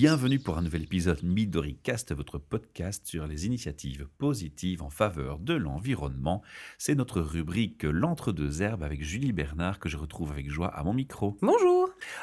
[0.00, 5.54] Bienvenue pour un nouvel épisode MidoriCast, votre podcast sur les initiatives positives en faveur de
[5.54, 6.40] l'environnement.
[6.78, 10.94] C'est notre rubrique L'entre-deux herbes avec Julie Bernard que je retrouve avec joie à mon
[10.94, 11.36] micro.
[11.42, 11.77] Bonjour.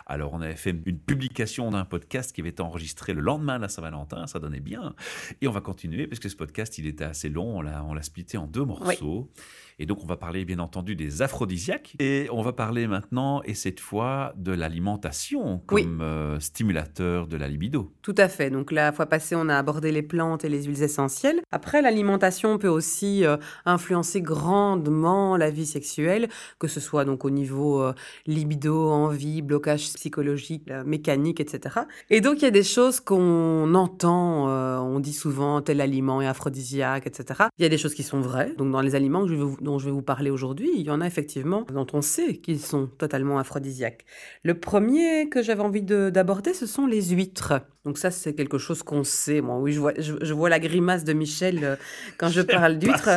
[0.06, 3.64] Alors, on avait fait une publication d'un podcast qui avait été enregistré le lendemain de
[3.64, 4.96] la Saint-Valentin, ça donnait bien.
[5.42, 7.94] Et on va continuer parce que ce podcast, il était assez long, on l'a, on
[7.94, 9.30] l'a splitté en deux morceaux.
[9.78, 11.96] Et donc, on va parler bien entendu des aphrodisiaques.
[12.00, 17.48] Et on va parler maintenant, et cette fois, de l'alimentation comme euh, stimulateur de la
[17.48, 17.94] libido.
[18.02, 18.50] Tout à fait.
[18.50, 21.42] Donc la fois passée, on a abordé les plantes et les huiles essentielles.
[21.52, 27.30] Après, l'alimentation peut aussi euh, influencer grandement la vie sexuelle, que ce soit donc au
[27.30, 27.94] niveau euh,
[28.26, 31.80] libido, envie, blocage psychologique, euh, mécanique, etc.
[32.10, 36.22] Et donc, il y a des choses qu'on entend, euh, on dit souvent tel aliment
[36.22, 37.46] est aphrodisiaque, etc.
[37.58, 38.54] Il y a des choses qui sont vraies.
[38.58, 40.90] Donc, dans les aliments que je vous- dont je vais vous parler aujourd'hui, il y
[40.92, 44.06] en a effectivement dont on sait qu'ils sont totalement aphrodisiaques.
[44.44, 47.54] Le premier que j'avais envie de- d'aborder, ce sont les huîtres.
[47.86, 49.42] Donc ça, c'est quelque chose qu'on sait.
[49.42, 51.76] Moi, oui, je vois, je, je vois la grimace de Michel euh,
[52.18, 53.10] quand je parle d'huîtres.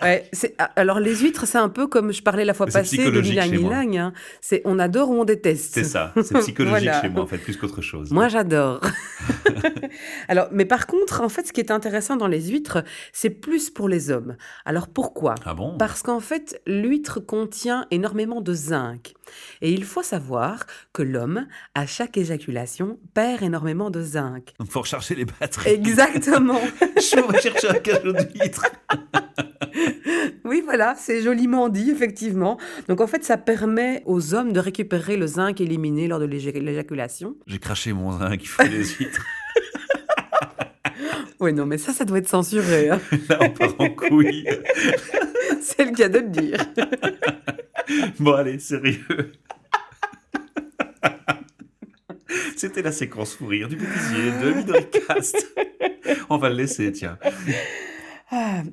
[0.00, 3.18] Ouais, ah, alors les huîtres, c'est un peu comme je parlais la fois passée de
[3.18, 3.96] l'ilang ilang.
[3.96, 4.12] hein.
[4.40, 5.74] C'est on adore ou on déteste?
[5.74, 7.00] C'est ça, c'est psychologique Voilà.
[7.02, 8.10] chez moi en fait, plus qu'autre chose.
[8.10, 8.80] Moi, j'adore.
[10.28, 13.70] Alors, mais par contre, en fait, ce qui est intéressant dans les huîtres, c'est plus
[13.70, 14.36] pour les hommes.
[14.64, 15.34] Alors pourquoi?
[15.44, 15.76] Ah bon?
[15.78, 19.14] Parce qu'en fait, l'huître contient énormément de zinc.
[19.60, 24.52] Et il faut savoir que l'homme, à chaque éjaculation, perd énormément de zinc.
[24.58, 25.70] Donc, faut recharger les batteries.
[25.70, 26.60] Exactement.
[26.96, 28.66] Je vais chercher un cachot d'huître.
[30.44, 32.58] Oui, voilà, c'est joliment dit, effectivement.
[32.88, 36.50] Donc en fait, ça permet aux hommes de récupérer le zinc éliminé lors de l'éja-
[36.52, 37.36] l'éjaculation.
[37.46, 39.24] J'ai craché mon zinc, il faut des huîtres.
[41.40, 42.90] Oui, non, mais ça, ça doit être censuré.
[42.90, 43.00] hein.
[43.28, 44.46] Là, on part en couille.
[45.60, 46.58] c'est le cas de le dire.
[48.20, 49.32] Bon, allez, sérieux.
[52.56, 55.54] C'était la séquence fou rire du bêtisier de Midoricast.
[56.30, 57.18] On va le laisser, tiens.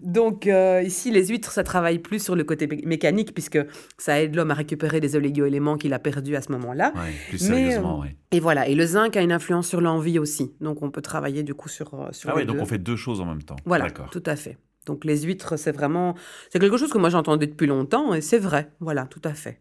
[0.01, 3.59] Donc euh, ici, les huîtres, ça travaille plus sur le côté mé- mécanique puisque
[3.97, 6.93] ça aide l'homme à récupérer des oligo-éléments qu'il a perdus à ce moment-là.
[6.95, 8.15] Ouais, plus Mais, sérieusement, euh, ouais.
[8.31, 10.53] Et voilà, et le zinc a une influence sur l'envie aussi.
[10.61, 12.61] Donc on peut travailler du coup sur, euh, sur Ah ouais, donc deux.
[12.61, 13.57] on fait deux choses en même temps.
[13.65, 14.57] Voilà, tout à fait.
[14.85, 16.15] Donc les huîtres, c'est vraiment...
[16.49, 18.71] C'est quelque chose que moi j'entendais depuis longtemps et c'est vrai.
[18.79, 19.59] Voilà, tout à fait.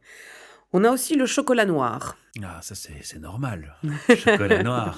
[0.72, 2.18] On a aussi le chocolat noir.
[2.44, 3.74] Ah, ça, c'est normal.
[4.08, 4.96] Chocolat noir,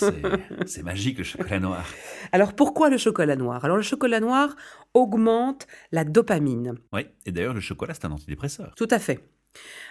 [0.66, 1.84] c'est magique, le chocolat noir.
[2.32, 3.64] Alors pourquoi le chocolat noir?
[3.64, 4.56] Alors le chocolat noir
[4.94, 6.75] augmente la dopamine.
[6.92, 8.75] Oui, et d'ailleurs, le chocolat, c'est un antidépresseur.
[8.76, 9.30] Tout à fait.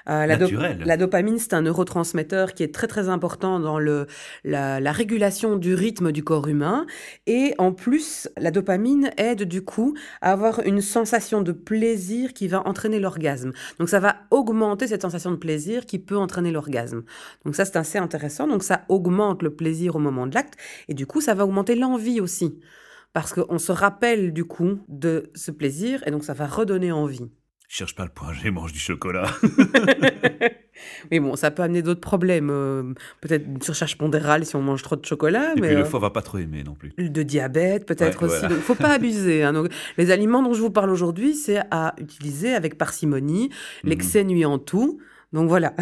[0.07, 4.07] Euh, la, dopamine, c'est un neurotransmetteur qui est très très important dans le,
[4.43, 6.85] la, la régulation du rythme du corps humain.
[7.27, 12.47] Et en plus, la dopamine aide du coup à avoir une sensation de plaisir qui
[12.47, 13.51] va entraîner l'orgasme.
[13.77, 17.03] Donc ça va augmenter cette sensation de plaisir qui peut entraîner l'orgasme.
[17.45, 18.47] Donc ça, c'est assez intéressant.
[18.47, 20.55] Donc ça augmente le plaisir au moment de l'acte.
[20.87, 22.59] Et du coup, ça va augmenter l'envie aussi.
[23.13, 27.29] Parce qu'on se rappelle du coup de ce plaisir et donc ça va redonner envie.
[27.71, 29.27] Cherche pas le point G, mange du chocolat.
[31.11, 32.49] Mais bon, ça peut amener d'autres problèmes.
[32.49, 35.81] euh, peut-être une surcharge pondérale si on mange trop de chocolat, Et mais puis le
[35.83, 36.93] euh, foie va pas trop aimer non plus.
[36.97, 38.39] de diabète peut-être Ouais, aussi.
[38.39, 38.55] voilà.
[38.55, 39.43] Donc, faut pas abuser.
[39.43, 39.53] hein.
[39.53, 43.49] Donc, les aliments dont je vous parle aujourd'hui, c'est à utiliser avec parcimonie.
[43.83, 43.89] Mhm.
[43.89, 44.99] L'excès nuit en tout.
[45.31, 45.75] Donc voilà,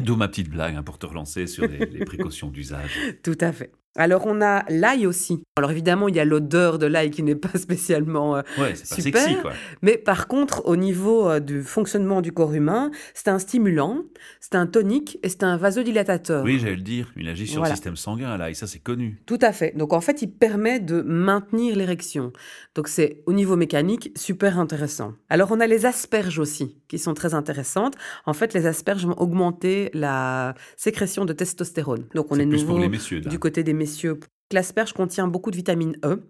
[0.00, 2.90] D'où ma petite blague hein, pour te relancer sur les, les précautions d'usage.
[3.22, 3.70] tout à fait.
[3.96, 5.42] Alors on a l'ail aussi.
[5.56, 8.88] Alors évidemment, il y a l'odeur de l'ail qui n'est pas spécialement euh, Ouais, c'est
[8.96, 9.22] pas Super.
[9.22, 9.52] sexy quoi.
[9.82, 14.02] Mais par contre, au niveau euh, du fonctionnement du corps humain, c'est un stimulant,
[14.40, 16.44] c'est un tonique et c'est un vasodilatateur.
[16.44, 17.72] Oui, j'allais le dire, il agit sur Voilà.
[17.72, 19.20] le système sanguin là, et ça c'est connu.
[19.26, 19.76] Tout à fait.
[19.76, 22.32] Donc en fait, il permet de maintenir l'érection.
[22.76, 25.14] Donc c'est au niveau mécanique super intéressant.
[25.28, 27.94] Alors on a les asperges aussi qui sont très intéressantes.
[28.24, 32.06] En fait, les asperges vont augmenter la sécrétion de testostérone.
[32.14, 33.20] Donc on C'est est plus nouveau pour les messieurs.
[33.20, 33.30] là.
[33.30, 34.20] du côté des messieurs.
[34.52, 36.22] L'asperge contient beaucoup de vitamine E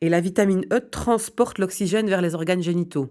[0.00, 3.08] et la vitamine E transporte l'oxygène vers les organes génitaux.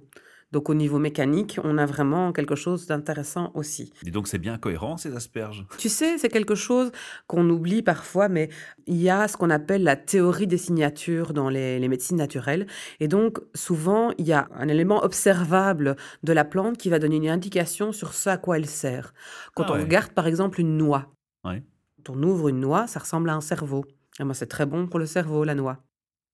[0.52, 3.92] Donc au niveau mécanique, on a vraiment quelque chose d'intéressant aussi.
[4.04, 5.66] Dis donc c'est bien cohérent ces asperges.
[5.78, 6.92] Tu sais, c'est quelque chose
[7.28, 8.50] qu'on oublie parfois, mais
[8.88, 12.68] il y a ce qu'on appelle la théorie des signatures dans les, les médecines naturelles.
[13.00, 17.18] Et donc, souvent, il y a un élément observable de la plante qui va donner
[17.18, 19.14] une indication sur ce à quoi elle sert.
[19.56, 19.82] Quand Ah on ouais.
[19.84, 21.12] regarde, par exemple, une noix,
[21.44, 21.64] Ouais.
[22.10, 23.86] On ouvre une noix, ça ressemble à un cerveau.
[24.20, 25.78] Et moi, c'est très bon pour le cerveau, la noix.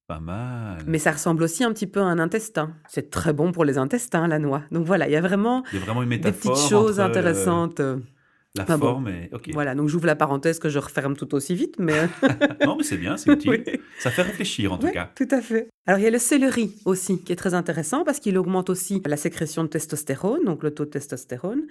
[0.07, 0.83] Pas mal.
[0.85, 2.73] Mais ça ressemble aussi un petit peu à un intestin.
[2.87, 4.63] C'est très bon pour les intestins, la noix.
[4.71, 7.79] Donc voilà, il y a vraiment Il y a vraiment une des petites choses entre,
[7.79, 7.97] euh,
[8.55, 8.77] La bon.
[8.79, 9.29] forme est.
[9.33, 9.49] Ok.
[9.53, 11.93] Voilà, donc j'ouvre la parenthèse que je referme tout aussi vite, mais
[12.65, 13.63] non, mais c'est bien, c'est utile.
[13.65, 13.79] Oui.
[13.99, 15.09] Ça fait réfléchir en tout cas.
[15.15, 15.69] tout à fait.
[15.87, 19.01] Alors il y a le céleri aussi qui est très intéressant parce qu'il augmente aussi
[19.05, 21.61] la sécrétion de testostérone, donc le taux de testostérone.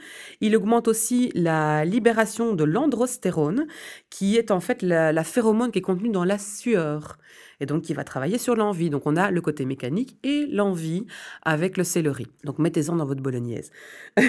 [0.40, 3.66] Il augmente aussi la libération de l'androstérone,
[4.08, 7.18] qui est en fait la, la phéromone qui est contenue dans la sueur
[7.60, 8.88] et donc qui va travailler sur l'envie.
[8.90, 11.06] Donc on a le côté mécanique et l'envie
[11.42, 12.26] avec le céleri.
[12.44, 13.70] Donc mettez-en dans votre bolognaise.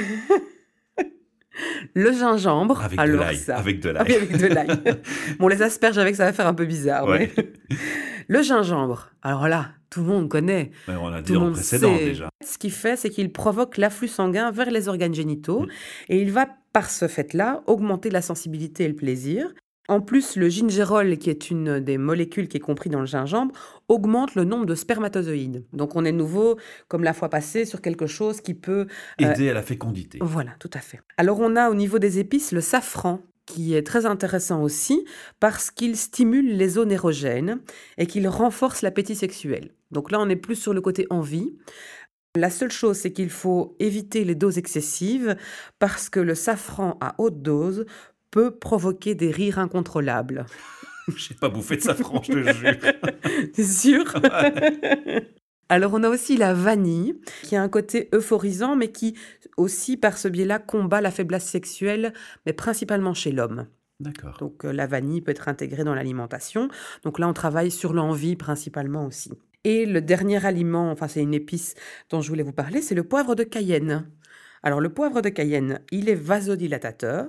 [1.94, 3.36] le gingembre, Avec de l'ail.
[3.38, 3.58] ça.
[3.58, 4.16] Avec de Ah l'ail.
[4.16, 4.68] avec de l'ail.
[5.40, 7.08] bon, les asperges avec, ça va faire un peu bizarre.
[7.08, 7.32] Ouais.
[7.38, 7.78] mais-
[8.28, 10.72] Le gingembre, alors là, tout le monde connaît.
[10.88, 12.06] Ouais, on l'a dit le dans le monde précédent sait.
[12.06, 12.30] déjà.
[12.46, 15.68] Ce qu'il fait, c'est qu'il provoque l'afflux sanguin vers les organes génitaux Mm.
[16.10, 19.54] et il va, par ce fait-là, augmenter la sensibilité et le plaisir.
[19.92, 23.54] En plus, le gingerol, qui est une des molécules qui est compris dans le gingembre,
[23.90, 25.66] augmente le nombre de spermatozoïdes.
[25.74, 26.58] Donc on est nouveau,
[26.88, 28.88] comme la fois passée, sur quelque chose qui peut
[29.22, 30.18] Euh, Aider à la fécondité.
[30.22, 31.02] voilà, tout à fait.
[31.18, 35.04] Alors on a au niveau des épices le safran qui est très intéressant aussi
[35.42, 37.60] parce qu'il stimule les zones érogènes
[37.98, 39.72] et qu'il renforce l'appétit sexuel.
[39.92, 41.54] Donc là on est plus sur le côté envie.
[42.38, 45.36] La seule chose c'est qu'il faut éviter les doses excessives
[45.80, 47.86] parce que le safran à haute dose
[48.32, 50.46] peut provoquer des rires incontrôlables.
[51.16, 53.52] J'ai pas bouffé de safran, je te jure.
[53.54, 54.06] T'es sûr?
[55.70, 59.16] Alors on a aussi la vanille, qui a un côté euphorisant, mais qui
[59.56, 62.14] aussi par ce biais-là combat la faiblesse sexuelle,
[62.46, 63.68] mais principalement chez l'homme.
[64.02, 64.36] D'accord.
[64.40, 66.70] Donc euh, la vanille peut être intégrée dans l'alimentation.
[67.04, 69.32] Donc là on travaille sur l'envie principalement aussi.
[69.64, 71.76] Et le dernier aliment, enfin c'est une épice
[72.10, 74.10] dont je voulais vous parler, c'est le poivre de Cayenne.
[74.64, 77.28] Alors le poivre de Cayenne, il est vasodilatateur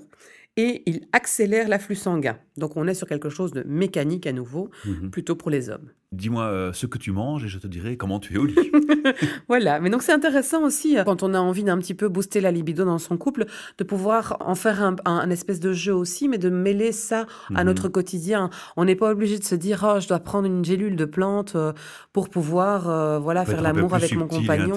[0.56, 2.38] et il accélère l'afflux sanguin.
[2.56, 5.10] Donc on est sur quelque chose de mécanique à nouveau, Mhm.
[5.10, 5.90] plutôt pour les hommes.
[6.12, 8.54] Dis-moi euh, ce que tu manges et je te dirai comment tu es au lit.
[9.48, 12.40] Voilà, mais donc c'est intéressant aussi, euh, quand on a envie d'un petit peu booster
[12.40, 13.46] la libido dans son couple,
[13.78, 17.26] de pouvoir en faire un, un- un espèce de jeu aussi, mais de mêler ça
[17.54, 17.66] à Mhm.
[17.66, 18.50] notre quotidien.
[18.76, 21.56] On n'est pas obligé de se dire, oh, je dois prendre une gélule de plante
[21.56, 21.72] euh,
[22.12, 24.76] pour pouvoir euh, voilà, faire l'amour avec mon compagnon.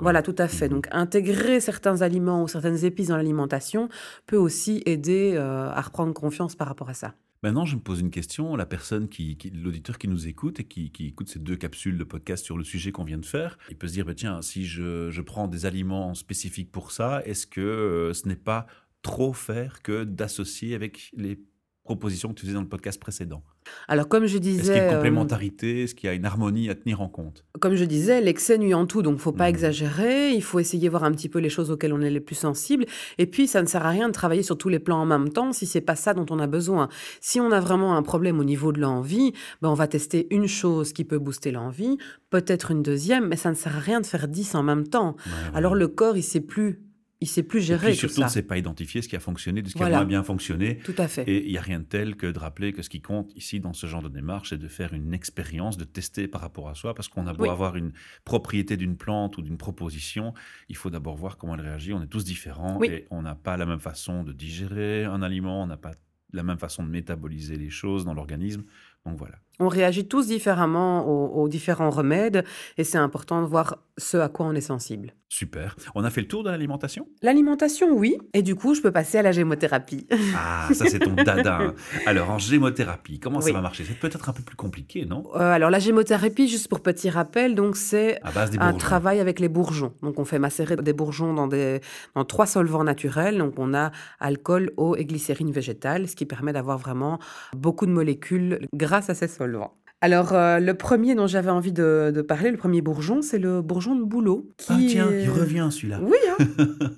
[0.00, 0.68] Voilà, tout à fait.
[0.68, 0.74] Mhm.
[0.74, 3.88] Donc intégrer certains aliments ou certaines épices dans l'alimentation
[4.26, 7.14] peut aussi aider à reprendre confiance par rapport à ça.
[7.44, 8.56] Maintenant, je me pose une question.
[8.56, 12.04] La personne qui, l'auditeur qui nous écoute et qui, qui écoute ces deux capsules de
[12.04, 14.64] podcast sur le sujet qu'on vient de faire, il peut se dire, bah, tiens, si
[14.64, 18.66] je, je prends des aliments spécifiques pour ça, est-ce que euh, ce n'est pas
[19.02, 21.38] trop faire que d'associer avec les
[21.82, 23.44] propositions que tu faisais dans le podcast précédent?
[23.88, 24.72] Alors comme je Est-ce qu'il y disais...
[24.72, 25.82] a une euh, complémentarité?
[25.82, 27.44] Est-ce qu'il y a une harmonie à tenir en compte?
[27.60, 29.50] Comme je disais, l'excès nuit en tout, donc faut pas Mhm.
[29.50, 30.30] exagérer.
[30.32, 32.34] Il faut essayer de voir un petit peu les choses auxquelles on est les plus
[32.34, 32.84] sensibles.
[33.18, 35.28] Et puis, ça ne sert à rien de travailler sur tous les plans en même
[35.30, 36.88] temps si c'est pas ça dont on a besoin.
[37.20, 39.32] Si on a vraiment un problème au niveau de l'envie,
[39.62, 41.96] ben on va tester une chose qui peut booster l'envie,
[42.30, 45.16] peut-être une deuxième, mais ça ne sert à rien de faire dix en même temps.
[45.26, 46.80] Ouais, Alors le corps, il sait plus,
[47.24, 48.24] il sait plus Et gérer tout surtout, ça.
[48.24, 49.96] ne sait pas identifier ce qui a fonctionné de ce qui Voilà.
[49.96, 50.78] a moins bien fonctionné.
[50.84, 51.22] Tout à fait.
[51.28, 53.60] Et il n'y a rien de tel que de rappeler que ce qui compte ici
[53.60, 56.74] dans ce genre de démarche, c'est de faire une expérience, de tester par rapport à
[56.74, 57.48] soi, parce qu'on a beau Oui.
[57.48, 57.92] avoir une
[58.24, 60.34] propriété d'une plante ou d'une proposition,
[60.68, 61.92] il faut d'abord voir comment elle réagit.
[61.92, 62.88] On est tous différents Oui.
[62.88, 65.92] et on n'a pas la même façon de digérer un aliment, on n'a pas
[66.32, 68.64] la même façon de métaboliser les choses dans l'organisme.
[69.06, 69.34] Donc voilà.
[69.60, 72.44] On réagit tous différemment aux, aux différents remèdes
[72.76, 75.14] et c'est important de voir ce à quoi on est sensible.
[75.28, 75.76] Super.
[75.94, 77.06] On a fait le tour de l'alimentation?
[77.22, 78.16] L'alimentation, oui.
[78.34, 80.06] Et du coup, je peux passer à la gémothérapie.
[80.36, 81.58] Ah, ça c'est ton dada.
[81.60, 81.74] hein.
[82.06, 83.84] Alors en gémothérapie, comment ça va marcher?
[83.84, 85.22] C'est peut-être un peu plus compliqué, non?
[85.36, 88.20] Euh, alors la gémothérapie, juste pour petit rappel, donc c'est
[88.58, 89.92] un travail avec les bourgeons.
[90.02, 91.80] Donc on fait macérer des bourgeons dans, des,
[92.16, 93.38] dans trois solvants naturels.
[93.38, 97.18] Donc on a alcool, eau et glycérine végétale, ce qui permet d'avoir vraiment
[97.56, 99.74] beaucoup de molécules grâce à ces solvants.
[100.04, 103.62] Alors euh, le premier dont j'avais envie de, de parler, le premier bourgeon, c'est le
[103.62, 104.50] bourgeon de bouleau.
[104.68, 105.98] Ah qui tiens, est- il revient celui-là.
[106.02, 106.44] Oui, hein.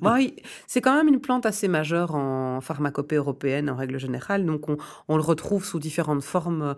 [0.66, 4.44] C'est quand même une plante assez majeure en pharmacopée européenne en règle générale.
[4.44, 6.74] Donc on, on le retrouve sous différentes formes euh,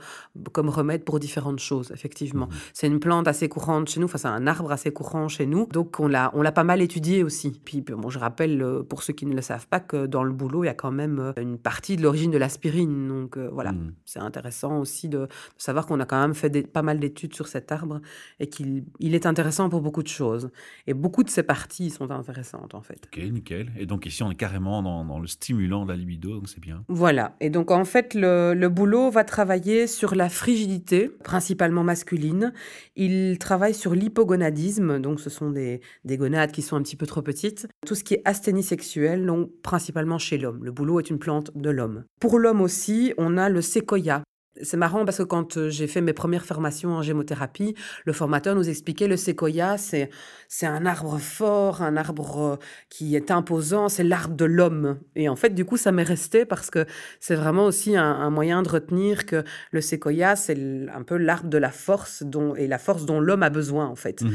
[0.52, 2.46] comme remède pour différentes choses, effectivement.
[2.46, 2.52] Mhm.
[2.74, 5.66] C'est une plante assez courante chez nous, enfin c'est un arbre assez courant chez nous.
[5.72, 7.58] Donc on l'a, on l'a pas mal étudié aussi.
[7.64, 10.32] Puis bon, je rappelle euh, pour ceux qui ne le savent pas que dans le
[10.34, 13.08] boulot, il y a quand même une partie de l'origine de l'aspirine.
[13.08, 13.92] Donc euh, voilà, Mhm.
[14.04, 17.34] c'est intéressant aussi de, de savoir qu'on a quand même fait des- pas mal d'études
[17.34, 18.00] sur cet arbre
[18.40, 20.50] et qu'il il est intéressant pour beaucoup de choses.
[20.86, 23.08] Et beaucoup de ses parties sont intéressantes en fait.
[23.12, 23.70] Ok, nickel.
[23.78, 26.60] Et donc ici, on est carrément dans, dans le stimulant de la libido, donc c'est
[26.60, 26.84] bien.
[26.88, 27.36] Voilà.
[27.40, 32.52] Et donc, en fait, le, le boulot va travailler sur la frigidité, principalement masculine.
[32.96, 37.06] Il travaille sur l'hypogonadisme, donc ce sont des, des gonades qui sont un petit peu
[37.06, 37.66] trop petites.
[37.86, 40.64] Tout ce qui est asthénie sexuelle, donc principalement chez l'homme.
[40.64, 42.04] Le boulot est une plante de l'homme.
[42.20, 44.22] Pour l'homme aussi, on a le séquoia.
[44.62, 47.74] C'est marrant parce que quand euh, j'ai fait mes premières formations en gémothérapie,
[48.04, 50.10] le formateur nous expliquait le séquoia, c'est
[50.50, 52.56] c'est un arbre fort, un arbre euh,
[52.88, 54.98] qui est imposant, c'est l'arbre de l'homme.
[55.14, 56.86] Et en fait, du coup, ça m'est resté parce que
[57.20, 60.56] c'est vraiment aussi un, moyen de retenir que le séquoia, c'est
[60.94, 63.94] un peu l'arbre de la force dont, et la force dont l'homme a besoin, en
[63.94, 64.22] fait.
[64.22, 64.30] Mmh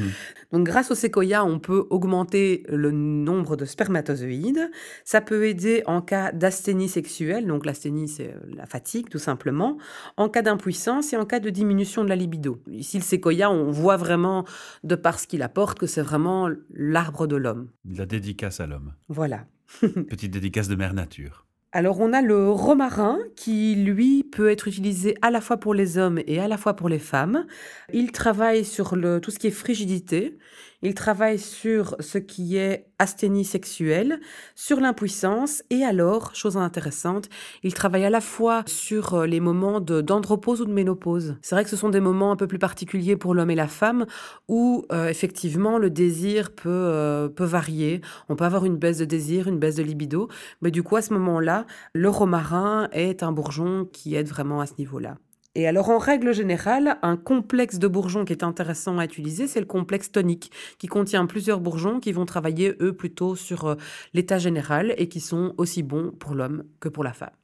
[0.52, 4.70] Donc, grâce au séquoia, on peut augmenter le nombre de spermatozoïdes.
[5.06, 7.48] Ça peut aider en cas d'asthénie sexuelle.
[7.48, 9.78] Donc, l'asthénie, c'est euh, la fatigue, tout simplement
[10.18, 12.62] en cas d'impuissance et en cas de diminution de la libido.
[12.72, 14.46] Ici, le séquoia, on voit vraiment,
[14.84, 17.70] de par ce qu'il apporte, que c'est vraiment l'arbre de l'homme.
[17.86, 18.94] La dédicace à l'homme.
[19.10, 19.46] Voilà.
[19.82, 21.46] Petite dédicace de mère nature.
[21.76, 25.98] Alors on a le romarin qui, lui, peut être utilisé à la fois pour les
[25.98, 27.48] hommes et à la fois pour les femmes.
[27.92, 30.38] Il travaille sur le, tout ce qui est frigidité.
[30.86, 34.20] Il travaille sur ce qui est asthénie sexuelle,
[34.54, 37.30] sur l'impuissance et alors, chose intéressante,
[37.64, 41.38] il travaille à la fois sur euh, les moments d'andropause ou de ménopause.
[41.42, 43.70] C'est vrai que ce sont des moments un peu plus particuliers pour l'homme et la
[43.70, 44.06] femme
[44.50, 48.02] où euh, effectivement le désir euh, peut varier.
[48.28, 50.28] On peut avoir une baisse de désir, une baisse de libido,
[50.62, 54.66] mais du coup à ce moment-là, le romarin est un bourgeon qui aide vraiment à
[54.66, 55.16] ce niveau-là.
[55.56, 59.60] Et alors, en règle générale, un complexe de bourgeons qui est intéressant à utiliser, c'est
[59.60, 63.76] le complexe tonique, qui contient plusieurs bourgeons qui vont travailler, eux, plutôt sur euh,
[64.16, 67.43] l'état général et qui sont aussi bons pour l'homme que pour la femme.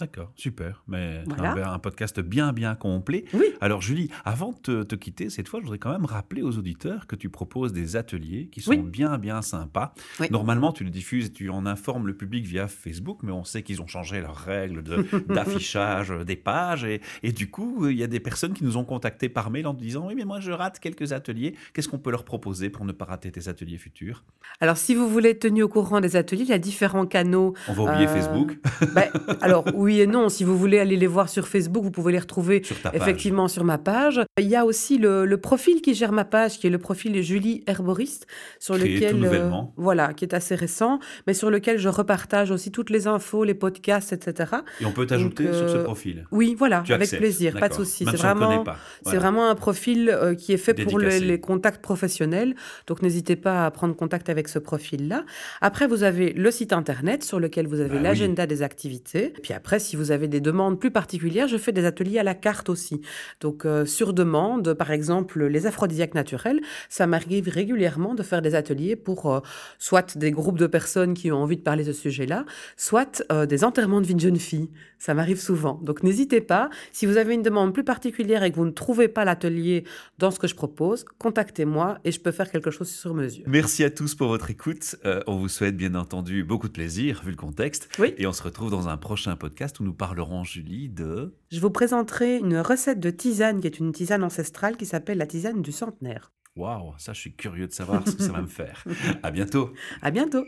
[0.00, 0.84] D'accord, super.
[0.86, 3.24] Mais un, podcast bien, bien complet.
[3.34, 3.46] Oui.
[3.60, 7.08] Alors, Julie, avant de te, quitter, cette fois, je voudrais quand même rappeler aux auditeurs
[7.08, 9.92] que tu proposes des ateliers qui sont bien, bien sympas.
[10.30, 13.64] Normalement, tu le diffuses et tu en informes le public via Facebook, mais on sait
[13.64, 14.84] qu'ils ont changé leurs règles
[15.28, 16.84] d'affichage des pages.
[16.84, 19.66] Et, et, du coup, il y a des personnes qui nous ont contactés par mail
[19.66, 21.56] en disant Oui, mais moi, je rate quelques ateliers.
[21.74, 24.22] Qu'est-ce qu'on peut leur proposer pour ne pas rater tes ateliers futurs?
[24.60, 27.54] Alors, si vous voulez être tenu au courant des ateliers, il y a différents canaux.
[27.66, 28.58] On va oublier euh, Facebook.
[28.94, 30.28] Ben, alors, oui oui et non.
[30.28, 33.78] Si vous voulez aller les voir sur Facebook, vous pouvez les retrouver effectivement sur ma
[33.78, 34.20] page.
[34.38, 37.64] Il y a aussi le, profil qui gère ma page, qui est le profil Julie
[37.66, 38.26] Herboriste,
[38.58, 42.90] sur lequel euh, voilà, qui est assez récent, mais sur lequel je repartage aussi toutes
[42.90, 44.56] les infos, les podcasts, etc.
[44.80, 46.26] Et on peut t'ajouter sur ce euh, profil.
[46.32, 48.04] Oui, voilà, avec plaisir, pas de souci.
[48.04, 48.64] C'est vraiment,
[49.06, 52.54] c'est vraiment un profil euh, qui est fait pour les contacts professionnels.
[52.86, 55.24] Donc n'hésitez pas à prendre contact avec ce profil-là.
[55.62, 59.32] Après, vous avez le site internet sur lequel vous avez bah l'agenda des activités.
[59.42, 62.34] Puis après si vous avez des demandes plus particulières, je fais des ateliers à la
[62.34, 63.00] carte aussi.
[63.40, 68.54] Donc, euh, sur demande, par exemple, les aphrodisiaques naturels, ça m'arrive régulièrement de faire des
[68.54, 69.40] ateliers pour euh,
[69.78, 72.44] soit des groupes de personnes qui ont envie de parler de ce sujet-là,
[72.76, 74.70] soit euh, des enterrements de vie de jeune fille.
[74.98, 75.80] Ça m'arrive souvent.
[75.82, 76.70] Donc, n'hésitez pas.
[76.92, 79.84] Si vous avez une demande plus particulière et que vous ne trouvez pas l'atelier
[80.18, 83.44] dans ce que je propose, contactez-moi et je peux faire quelque chose sur mesure.
[83.46, 84.96] Merci à tous pour votre écoute.
[85.26, 87.88] on vous souhaite bien entendu beaucoup de plaisir, vu le contexte.
[87.98, 88.14] Oui.
[88.18, 89.36] Et on se retrouve dans un prochain
[89.68, 91.34] podcast où nous parlerons, Julie, de...
[91.50, 95.26] Je vous présenterai une recette de tisane qui est une tisane ancestrale qui s'appelle la
[95.26, 96.32] tisane du centenaire.
[96.56, 98.84] Waouh, ça je suis curieux de savoir ce que ça va me faire.
[99.22, 99.72] À bientôt.
[100.02, 100.44] À bientôt.